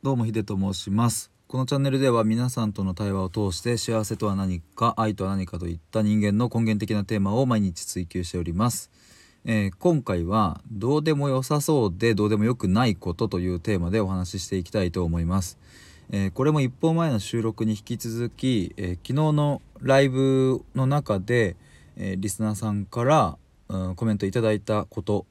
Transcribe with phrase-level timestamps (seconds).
[0.00, 1.32] どうもヒデと申します。
[1.48, 8.92] このチャンネルでは皆さんとの対話を通して幸せとは何か愛とは何かといった人間の根源的なテーマを毎日追求しております、
[9.44, 15.58] えー今回はどうでも良さそうでどうでもよくないことというテーマでお話ししていきたいと思います、
[16.12, 21.56] えーこれも一本前の収録に引き続き、えー昨日のライブの中で、
[21.96, 23.36] えーリスナーさんから、
[23.68, 25.26] うんコメントいただいたこと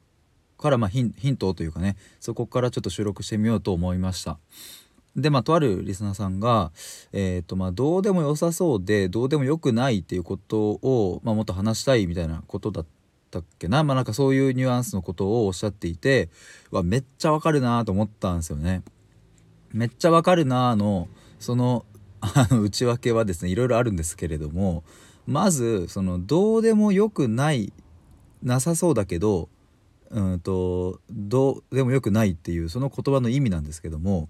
[0.58, 4.38] から、まあ、ヒンヒントというかねそこからちょっと収録してみようと思いました
[5.16, 6.70] でまあとあるリスナーさんが、
[7.12, 12.86] えーとまあ、どうでも良さそうでどうでもよくないっていうことを、まあ、もっと話したいみたいなことだっ
[13.30, 13.82] たっけな？
[13.84, 16.28] まあなんかそういうニュアンスのことをおっしゃっていて
[16.70, 18.82] わめっちゃわかるなと思ったんですよね。
[19.72, 21.84] めっちゃわかるなのその
[22.20, 24.82] あの内訳はですねいろいろあるんですけれども
[25.26, 27.72] まずそのどうでもよくない
[28.42, 29.48] なさそうだけど
[30.10, 34.28] うんとどうでもよくないっていうその言葉の意味なんですけども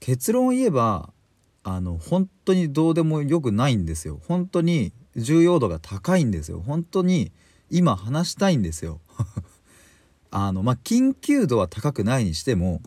[0.00, 1.10] 結論を言えば
[1.62, 4.20] あの本当にどうでもよくないんですよ。
[4.28, 6.62] 本当に重要度が高いんですよ。
[6.64, 7.32] 本当に
[7.70, 9.00] 今話したいんですよ。
[10.30, 12.82] あのまあ緊急度は高くないにしても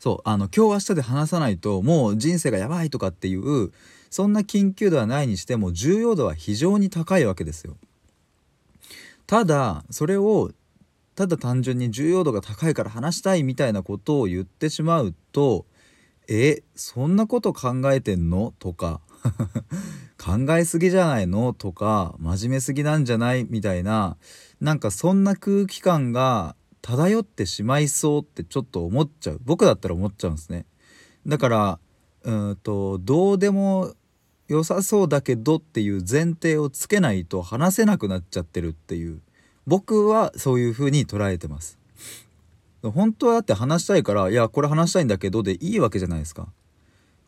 [0.00, 3.70] そうあの今日明日で話さないともう人生がやばいとかっていう
[4.10, 7.76] そんな緊急度はないにしても重要度は非常に高いわけですよ。
[9.26, 10.52] ただそれを
[11.14, 15.66] ただ単純に重要度が高いから話したいみたいなことを言ってしまうと
[16.28, 19.00] 「えそんなこと考えてんの?」とか
[20.18, 24.16] 「考えすぎじゃないの?」とか「真面目すぎなんじゃない?」みたいな
[24.60, 30.66] なんかそんな空気感が漂ってしまいそうってちょっと思っちゃう僕だったら思っちゃうんですね。
[31.26, 31.78] だから
[32.24, 33.94] うんとどうでも
[34.48, 39.20] 良さそうだけどっていう前提をつけないと話せなくなっちゃってるっていう。
[39.66, 41.78] 僕はそういう風に捉えてます。
[42.82, 46.48] 本当はだって話したいからいやこれ話したいんだけどでいいわけじゃないですか。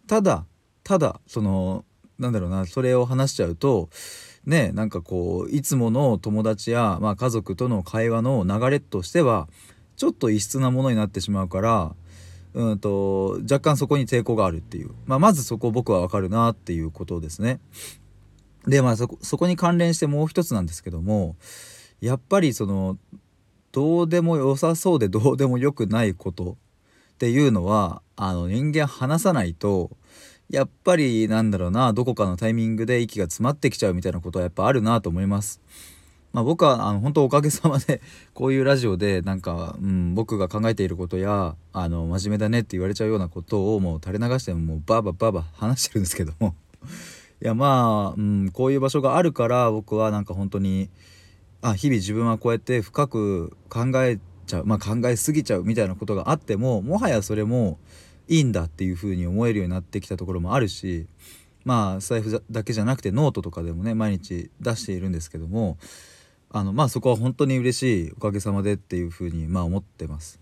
[0.06, 0.44] ただ
[0.84, 1.84] ただその
[2.18, 3.88] なんだろうなそれを話しちゃうと
[4.44, 9.48] ねなんかこういつもの友達や、まあ、家族との会話の流れとしては
[9.96, 11.94] ちょっと異質なものになってしまうから
[12.56, 17.60] うんと若干そこに抵抗があるっていう、まあ、まずそこ僕は分かるなっていうことですね。
[18.66, 21.36] でまあそこそこに関連してもう一つなんですけども
[22.00, 22.96] やっぱりその
[23.72, 26.56] どうでも良さそうでどうでもよくないこと
[27.12, 29.90] っていうのはあの人間話さないと
[30.48, 35.60] やっぱりなんだろうなどこかのタイミングで息が詰まってきちゃうみたいなことはやっぱあるなと思います。
[36.36, 38.02] まあ、僕はあの本当おかげさまで
[38.34, 46.54] こういうラジオでなんか、うん、僕が考えていることやあの真面目だねって言われちゃうようなことをもう垂れ流してもうバーバーバーバー話してるんですけども。
[47.42, 50.90] いやまあ、うん、こういう場所があるから僕はなんか本当に
[51.62, 57.78] あ日々自分はこうやって深く考えちゃう、まあ、考えすぎちゃうみたいなことがあってももはやそれも
[58.28, 61.06] いいんだっていうふうに思えるようになってきたところもあるし
[61.64, 65.78] まあ財布だけじゃなくてノートとかでもね毎日出しているんですけども
[66.50, 70.40] あのまあそこは本当に嬉しいおかげさまでっていうふうにまあ思ってます。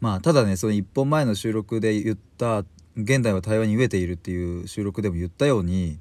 [0.00, 2.64] まあただねその1本前の収録で言った
[2.96, 5.98] 「現代は対話に飢えている」っていう収録でも言ったように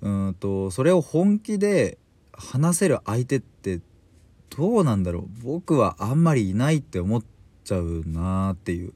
[0.00, 1.98] うんとそれを本気で
[2.32, 3.80] 話せる相手って
[4.56, 7.22] どうなんだろう僕はあんまりいないって思っ
[7.64, 8.92] ちゃうなーっていう、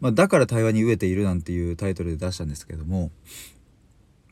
[0.00, 3.10] まあ、だから対話に飢えているなんていうタイトルで出したんですけども、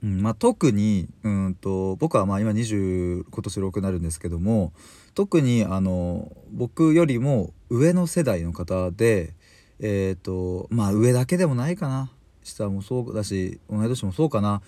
[0.02, 4.72] うんまあ、特にうんと僕はまあ今20今年6になるんですけども
[5.14, 9.34] 特にあの僕よりも上の世代の方で
[9.80, 12.10] えっ、とまあ上だけでもないかな。
[12.42, 14.62] 下もそうだし同い年もそうかな。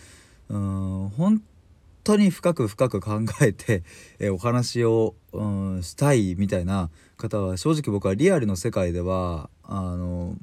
[0.49, 1.43] うん本
[2.05, 3.83] 当に深く深く考えて、
[4.19, 10.35] えーお話を、うん、したいみたいな方は正直僕はリアルの世界ではあの、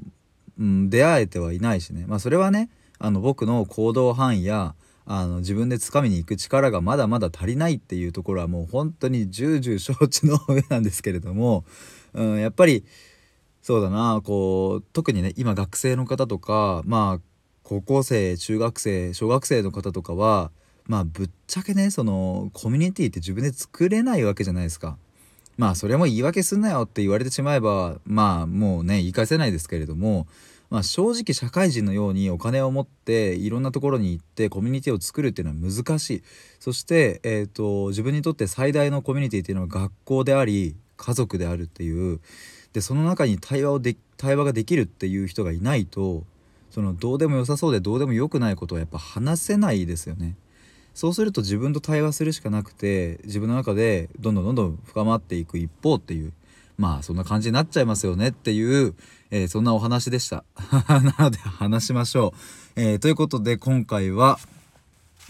[0.60, 2.06] うん、出会えてはいないしね。
[2.08, 2.70] まあそれはね
[3.00, 4.76] あの僕の行動範囲や
[5.10, 11.64] あの自分で掴みに行く力がまだまだ足りないっていうところはもう本当に重々承知の上なんですけれども、
[12.14, 12.84] うん、やっぱり
[13.62, 17.22] そうだなこう特にね今学生の方とかまあ
[17.64, 20.52] 高校生中学生小学生の方とかは
[20.86, 24.98] まあぶっちゃけねそのコミュニティって自分で作れないわけじゃないですか。
[25.58, 30.28] まあそれも言い訳すんなよって言われてしまえばまあもうね言い返せないですけれども、
[30.70, 36.24] まあ、正直社会人のようにお金を持っていろんなところに行ってコミュニティを作るっていうのは難しい。
[36.60, 42.20] そして、えー、と自分にとって最大のコミュニティっていうのは学校であり家族であるっていう。
[42.74, 46.26] でその中に対話をで対話ができるっていう人がいないと
[46.70, 50.36] そのどうでも良さそうでどうでも良くないことはやっぱ話せないですよね。
[50.94, 56.34] そうすると自分と対話するしかなくて自分の中でどんどんどんどん深まっていく一方っていう。
[56.78, 58.96] まあそんな感じになっちゃいますよねっていう、
[59.32, 60.44] えーそんなお話でした。
[60.88, 62.34] なので話しましょ
[62.76, 64.40] う、えーということで今回は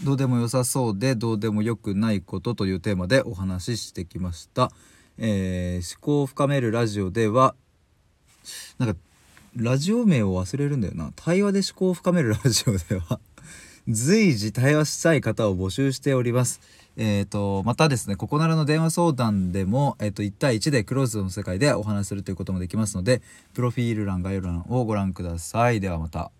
[0.04, 4.70] どうでも良さそうでどうでもよくないことというテーマでお話ししてきました、
[5.16, 7.54] えー思考を深めるラジオでは
[8.78, 8.96] なんか
[9.56, 11.12] ラジオ名を忘れるんだよな。
[11.16, 13.18] 対話で思考を深めるラジオでは。
[13.88, 16.60] 随時対話したい方を募集しております
[17.00, 23.22] えー、とまたですねここならの電話相談でも、えー、と1対1でクローズの世界でお話しするということもできますので
[23.54, 26.32] プロフィール欄概要欄をご覧くださいではまた。